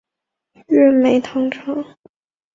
[0.65, 1.99] 月眉糖厂铁道简介